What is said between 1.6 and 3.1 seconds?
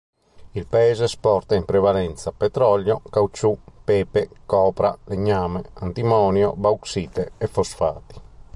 prevalenza petrolio,